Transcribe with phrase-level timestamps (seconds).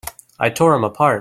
[0.39, 1.19] I tore him apart!